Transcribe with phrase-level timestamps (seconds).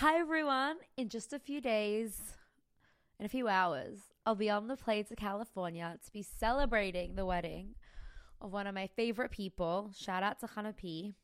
[0.00, 0.76] Hi, everyone.
[0.98, 2.20] In just a few days,
[3.18, 7.24] in a few hours, I'll be on the plane to California to be celebrating the
[7.24, 7.76] wedding
[8.42, 9.92] of one of my favorite people.
[9.96, 11.14] Shout out to Hannah P.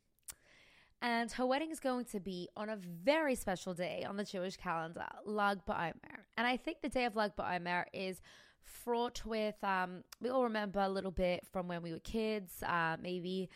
[1.02, 4.56] And her wedding is going to be on a very special day on the Jewish
[4.56, 6.22] calendar, Lag BaOmer.
[6.38, 8.22] And I think the day of Lag BaOmer is
[8.62, 12.96] fraught with, um, we all remember a little bit from when we were kids, uh,
[13.02, 13.50] maybe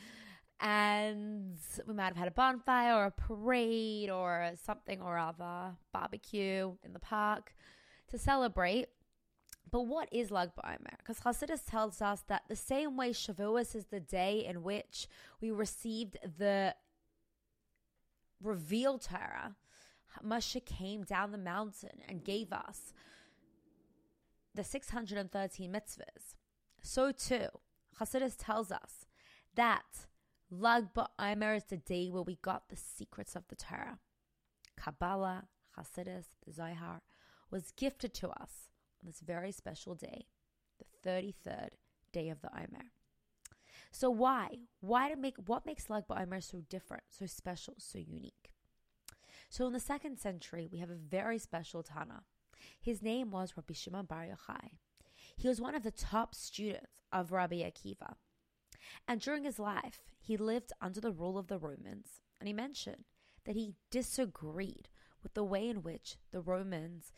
[0.61, 6.73] and we might have had a bonfire or a parade or something or other, barbecue
[6.83, 7.55] in the park
[8.09, 8.87] to celebrate.
[9.71, 10.97] But what is Lag BaOmer?
[10.99, 15.09] Because Hasidus tells us that the same way Shavuos is the day in which
[15.41, 16.75] we received the
[18.43, 19.57] revealed Torah,
[20.25, 22.93] Moshe came down the mountain and gave us
[24.55, 26.35] the 613 mitzvahs.
[26.81, 27.49] So too,
[28.01, 29.07] Hasidus tells us
[29.57, 30.07] that
[30.51, 33.99] Lag BaOmer is the day where we got the secrets of the Torah.
[34.77, 35.45] Kabbalah,
[35.77, 37.03] Hasidus, the Zohar
[37.51, 38.69] was gifted to us
[39.03, 40.27] on this very special day,
[40.79, 41.71] the 33rd
[42.13, 42.93] day of the Omer.
[43.91, 44.51] So why?
[44.81, 48.53] Why to make what makes Lag BaOmer so different, so special, so unique?
[49.49, 52.23] So in the second century, we have a very special Tana.
[52.81, 54.71] His name was Rabbi Shimon Bar Yochai.
[55.37, 58.15] He was one of the top students of Rabbi Akiva.
[59.07, 63.05] And during his life, he lived under the rule of the Romans, and he mentioned
[63.45, 64.89] that he disagreed
[65.23, 67.13] with the way in which the Romans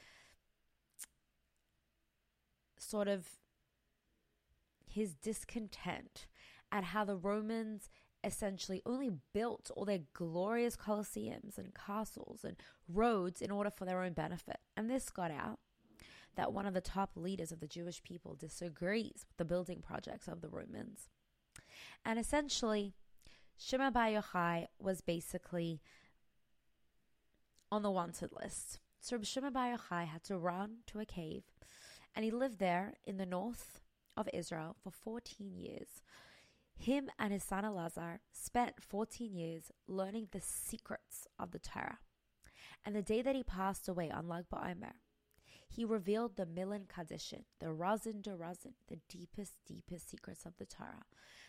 [2.79, 3.27] sort of
[4.87, 6.27] his discontent
[6.71, 7.91] at how the Romans
[8.25, 12.57] essentially only built all their glorious colosseums and castles and
[12.89, 14.59] roads in order for their own benefit.
[14.77, 15.59] And this got out
[16.37, 20.29] that one of the top leaders of the Jewish people disagrees with the building projects
[20.29, 21.09] of the Romans.
[22.05, 22.95] And essentially,
[23.57, 25.81] Shimon Bar Yochai was basically
[27.71, 28.79] on the wanted list.
[29.01, 31.45] So Shimon Bar Yochai had to run to a cave,
[32.15, 33.81] and he lived there in the north
[34.17, 36.03] of Israel for 14 years.
[36.77, 41.99] Him and his son Elazar spent 14 years learning the secrets of the Torah.
[42.85, 44.93] And the day that he passed away on Lag BaOmer,
[45.79, 50.67] he revealed the Milin Kadishin, the Razin de Razin, the deepest, deepest secrets of the
[50.67, 51.05] Torah,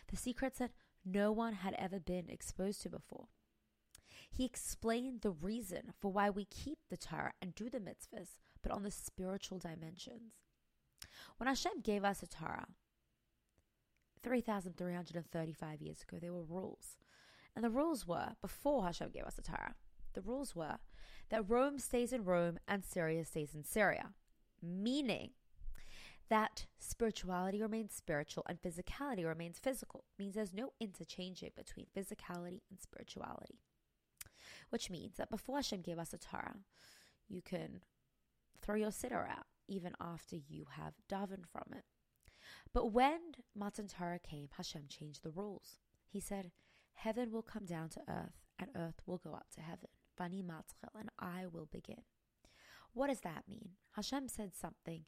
[0.08, 0.70] the secrets that
[1.04, 3.26] no one had ever been exposed to before.
[4.30, 8.70] He explained the reason for why we keep the Torah and do the mitzvahs, but
[8.70, 10.34] on the spiritual dimensions.
[11.38, 12.68] When Hashem gave us a Torah,
[14.22, 16.96] 3,335 years ago, there were rules.
[17.56, 19.74] And the rules were, before Hashem gave us the Torah,
[20.14, 20.78] the rules were
[21.30, 24.10] that Rome stays in Rome and Syria stays in Syria,
[24.62, 25.30] meaning
[26.28, 32.80] that spirituality remains spiritual and physicality remains physical, means there's no interchanging between physicality and
[32.80, 33.58] spirituality.
[34.70, 36.58] Which means that before Hashem gave us a Torah,
[37.28, 37.80] you can
[38.62, 41.84] throw your siddur out even after you have davened from it.
[42.72, 43.20] But when
[43.54, 45.78] Matan Torah came, Hashem changed the rules.
[46.08, 46.52] He said,
[46.94, 49.88] Heaven will come down to earth and earth will go up to heaven.
[50.18, 52.02] Vani matchel, and I will begin.
[52.92, 53.70] What does that mean?
[53.92, 55.04] Hashem said something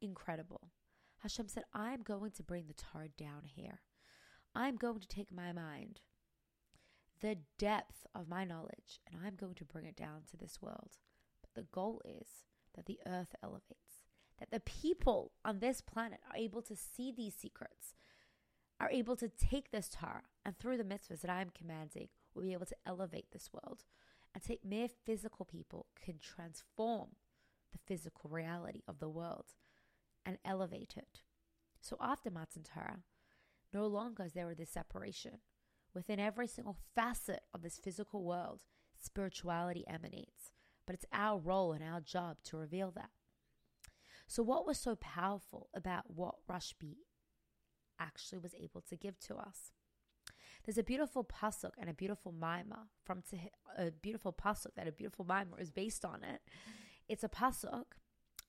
[0.00, 0.70] incredible.
[1.22, 3.80] Hashem said, I'm going to bring the Torah down here.
[4.54, 6.00] I'm going to take my mind,
[7.20, 10.98] the depth of my knowledge, and I'm going to bring it down to this world.
[11.40, 14.04] But the goal is that the earth elevates,
[14.38, 17.94] that the people on this planet are able to see these secrets,
[18.80, 22.52] are able to take this Torah, and through the mitzvahs that I'm commanding, will be
[22.52, 23.84] able to elevate this world
[24.34, 27.10] and take mere physical people can transform
[27.72, 29.46] the physical reality of the world
[30.24, 31.20] and elevate it.
[31.80, 33.00] So after Matan Torah,
[33.72, 35.38] no longer is there this separation.
[35.94, 38.62] Within every single facet of this physical world,
[38.98, 40.52] spirituality emanates.
[40.86, 43.10] But it's our role and our job to reveal that.
[44.26, 46.96] So, what was so powerful about what Rashbi
[48.00, 49.72] actually was able to give to us?
[50.64, 53.22] There's a beautiful pasuk and a beautiful maamar from
[53.76, 56.40] a beautiful pasuk that a beautiful maamar is based on it.
[57.08, 57.84] It's a pasuk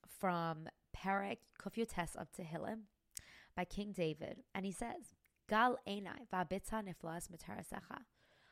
[0.06, 2.82] from Perek Kuf Yud Tes of Tehillim
[3.56, 5.14] by King David, and he says,
[5.48, 8.04] "Gal einai va'bita niflas mitarasecha."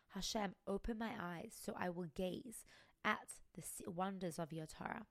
[0.08, 2.66] Hashem, open my eyes so I will gaze
[3.04, 5.06] at the wonders of your Torah.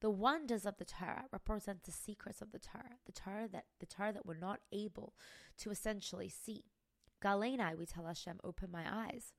[0.00, 3.86] The wonders of the Torah represent the secrets of the Torah, the Torah that the
[3.86, 5.14] Torah that we're not able
[5.58, 6.64] to essentially see.
[7.22, 9.32] Gal einai, we tell Hashem, open my eyes.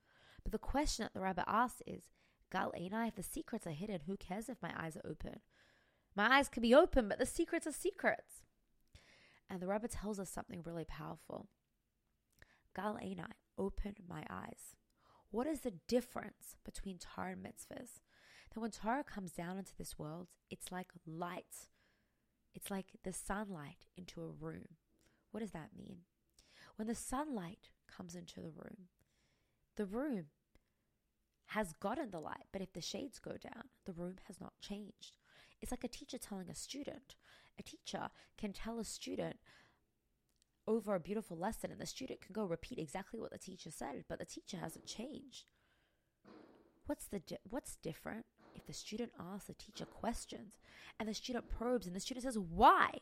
[0.44, 2.04] But the question that the rabbi asks is,
[2.52, 5.40] Gal einai, if the secrets are hidden, who cares if my eyes are open?
[6.16, 8.44] My eyes can be open, but the secrets are secrets.
[9.50, 11.48] And the rabbi tells us something really powerful.
[12.76, 14.76] Gal einai, open my eyes.
[15.30, 18.02] What is the difference between Torah and mitzvahs?
[18.54, 21.70] That when Torah comes down into this world, it's like light.
[22.54, 24.76] It's like the sunlight into a room.
[25.32, 26.00] What does that mean?
[26.82, 28.88] When the sunlight comes into the room,
[29.76, 30.26] the room
[31.50, 35.18] has gotten the light, but if the shades go down, the room has not changed.
[35.62, 37.18] It's like a teacher telling a student.
[37.60, 39.36] A teacher can tell a student
[40.66, 44.06] over a beautiful lesson, and the student can go repeat exactly what the teacher said,
[44.10, 45.52] but the teacher hasn't changed.
[46.88, 48.26] What's the di- what's different
[48.56, 50.58] if the student asks the teacher questions
[51.00, 53.02] and the student probes and the student says why?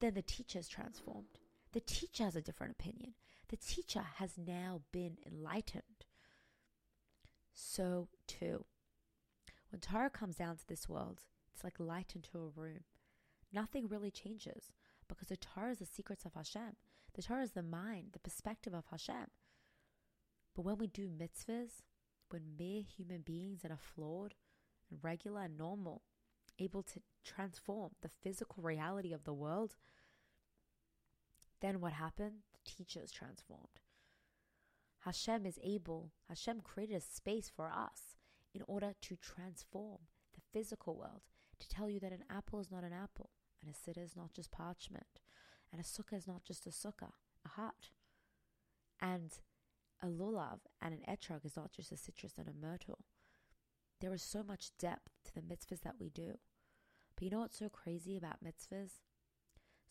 [0.00, 1.40] Then the teacher is transformed.
[1.76, 3.12] The teacher has a different opinion.
[3.48, 6.06] The teacher has now been enlightened.
[7.52, 8.64] So too,
[9.68, 11.20] when Torah comes down to this world,
[11.52, 12.84] it's like light into a room.
[13.52, 14.72] Nothing really changes
[15.06, 16.76] because the Torah is the secrets of Hashem.
[17.12, 19.26] The Torah is the mind, the perspective of Hashem.
[20.54, 21.82] But when we do mitzvahs,
[22.30, 24.32] when mere human beings that are flawed
[24.90, 26.04] and regular and normal,
[26.58, 29.76] able to transform the physical reality of the world,
[31.60, 32.42] then what happened?
[32.52, 33.80] The teacher is transformed.
[35.00, 38.16] Hashem is able, Hashem created a space for us
[38.52, 39.98] in order to transform
[40.34, 41.22] the physical world,
[41.60, 43.30] to tell you that an apple is not an apple,
[43.62, 45.20] and a siddur is not just parchment,
[45.72, 47.12] and a sukkah is not just a sukkah,
[47.44, 47.90] a hut.
[49.00, 49.32] And
[50.02, 53.04] a lulav and an etrog is not just a citrus and a myrtle.
[54.00, 56.38] There is so much depth to the mitzvahs that we do.
[57.14, 59.00] But you know what's so crazy about mitzvahs?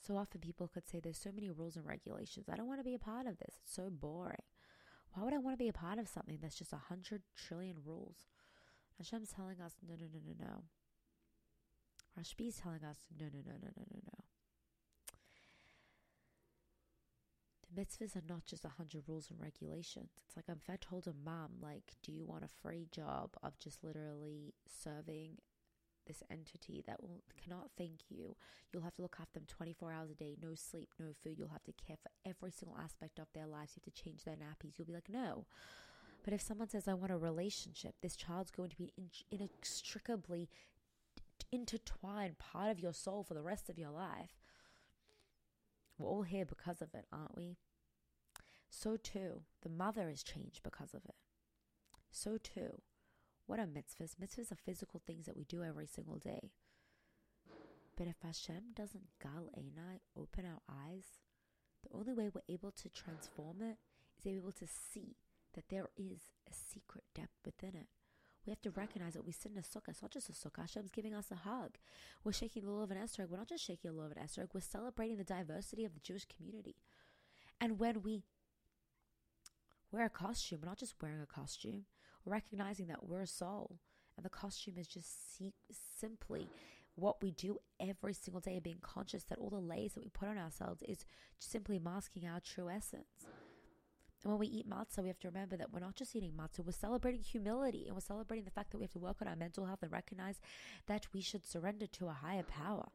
[0.05, 2.47] So often people could say there's so many rules and regulations.
[2.47, 3.55] I don't want to be a part of this.
[3.63, 4.43] It's so boring.
[5.13, 7.77] Why would I want to be a part of something that's just a hundred trillion
[7.83, 8.17] rules?
[8.97, 10.63] Hashem's telling us, no, no, no, no, no.
[12.19, 14.23] Rashbi is telling us, no, no, no, no, no, no, no.
[17.67, 20.11] The mitzvahs are not just a hundred rules and regulations.
[20.27, 23.57] It's like if I told a mom, like, do you want a free job of
[23.59, 25.39] just literally serving
[26.05, 28.35] this entity that will cannot thank you.
[28.71, 31.35] You'll have to look after them 24 hours a day, no sleep, no food.
[31.37, 33.73] You'll have to care for every single aspect of their lives.
[33.75, 34.77] You have to change their nappies.
[34.77, 35.45] You'll be like, no.
[36.23, 40.49] But if someone says, I want a relationship, this child's going to be in- inextricably
[41.51, 44.39] intertwined part of your soul for the rest of your life.
[45.97, 47.57] We're all here because of it, aren't we?
[48.69, 51.15] So too, the mother is changed because of it.
[52.11, 52.81] So too,
[53.47, 54.15] what are mitzvahs?
[54.21, 56.51] Mitzvahs are physical things that we do every single day.
[57.97, 61.05] But if Hashem doesn't gal einai, open our eyes,
[61.83, 63.77] the only way we're able to transform it
[64.19, 65.15] is able to see
[65.53, 67.87] that there is a secret depth within it.
[68.45, 69.89] We have to recognize that we sit in a sukkah.
[69.89, 70.61] It's not just a sukkah.
[70.61, 71.77] Hashem's giving us a hug.
[72.23, 73.29] We're shaking the lulav and esrog.
[73.29, 74.49] We're not just shaking the lulav and esrog.
[74.53, 76.75] We're celebrating the diversity of the Jewish community.
[77.59, 78.23] And when we
[79.91, 81.85] wear a costume, we're not just wearing a costume
[82.25, 83.79] recognizing that we're a soul
[84.17, 85.37] and the costume is just
[85.99, 86.47] simply
[86.95, 90.09] what we do every single day, and being conscious that all the layers that we
[90.09, 91.05] put on ourselves is
[91.39, 93.27] simply masking our true essence.
[94.23, 96.65] And when we eat matzah, we have to remember that we're not just eating matzah,
[96.65, 99.35] we're celebrating humility and we're celebrating the fact that we have to work on our
[99.35, 100.39] mental health and recognize
[100.87, 102.87] that we should surrender to a higher power.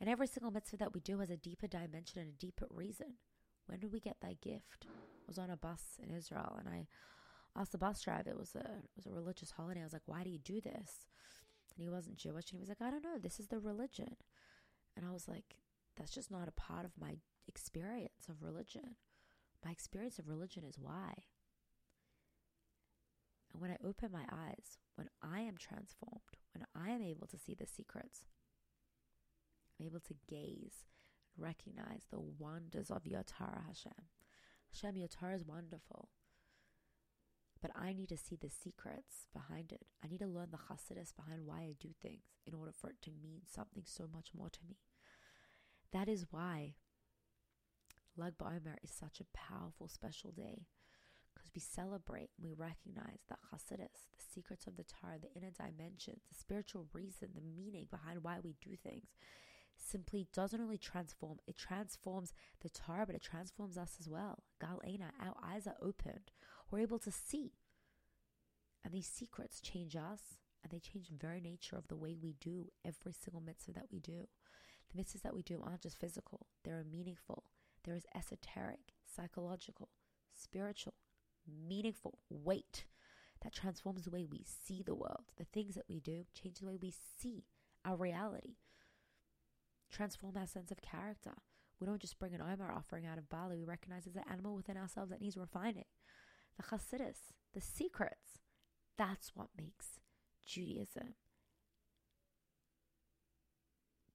[0.00, 3.14] And every single mitzvah that we do has a deeper dimension and a deeper reason.
[3.66, 4.86] When did we get that gift?
[4.86, 6.88] I was on a bus in Israel and I
[7.56, 8.30] asked the bus driver.
[8.30, 9.80] It was a it was a religious holiday.
[9.80, 11.06] I was like, "Why do you do this?"
[11.74, 13.18] And he wasn't Jewish, and he was like, "I don't know.
[13.18, 14.16] This is the religion."
[14.96, 15.56] And I was like,
[15.96, 18.96] "That's just not a part of my experience of religion.
[19.64, 21.24] My experience of religion is why."
[23.52, 27.38] And when I open my eyes, when I am transformed, when I am able to
[27.38, 28.24] see the secrets,
[29.78, 30.86] I'm able to gaze
[31.36, 34.08] and recognize the wonders of your Torah, Hashem.
[34.72, 36.08] Hashem, your Torah is wonderful.
[37.62, 39.86] But I need to see the secrets behind it.
[40.04, 43.00] I need to learn the chassidus behind why I do things in order for it
[43.02, 44.78] to mean something so much more to me.
[45.92, 46.74] That is why
[48.16, 50.66] Lag BaOmer is such a powerful, special day
[51.32, 55.50] because we celebrate and we recognize the chassidus, the secrets of the Torah, the inner
[55.50, 59.08] dimensions, the spiritual reason, the meaning behind why we do things.
[59.76, 64.42] Simply doesn't only transform, it transforms the Torah, but it transforms us as well.
[64.60, 66.30] Gal Einai, our eyes are opened
[66.72, 67.52] we're able to see.
[68.84, 72.34] And these secrets change us and they change the very nature of the way we
[72.40, 74.26] do every single mitzvah that we do.
[74.92, 77.44] The mitzvahs that we do aren't just physical, they're meaningful.
[77.84, 79.88] There is esoteric, psychological,
[80.34, 80.94] spiritual,
[81.46, 82.84] meaningful weight
[83.42, 85.24] that transforms the way we see the world.
[85.36, 87.44] The things that we do change the way we see
[87.84, 88.54] our reality,
[89.90, 91.32] transform our sense of character.
[91.80, 94.54] We don't just bring an Omer offering out of barley, we recognize there's an animal
[94.54, 95.86] within ourselves that needs refining
[96.56, 98.38] the chassidus, the secrets.
[98.98, 100.00] That's what makes
[100.46, 101.14] Judaism,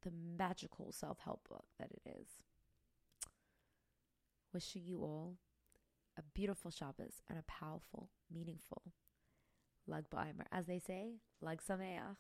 [0.04, 2.28] the magical self help book that it is.
[4.54, 5.38] Wishing you all
[6.18, 8.82] a beautiful Shabbos and a powerful, meaningful
[9.86, 10.46] Lag BaOmer.
[10.52, 12.18] As they say, Lag Sameach.